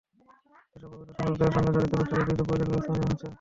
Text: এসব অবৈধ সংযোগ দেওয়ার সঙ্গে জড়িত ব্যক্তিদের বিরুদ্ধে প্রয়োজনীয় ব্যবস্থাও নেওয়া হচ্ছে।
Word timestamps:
এসব 0.75 0.89
অবৈধ 0.95 1.09
সংযোগ 1.17 1.35
দেওয়ার 1.39 1.55
সঙ্গে 1.57 1.71
জড়িত 1.75 1.93
ব্যক্তিদের 1.93 2.25
বিরুদ্ধে 2.27 2.45
প্রয়োজনীয় 2.47 2.71
ব্যবস্থাও 2.71 2.95
নেওয়া 2.95 3.11
হচ্ছে। 3.11 3.27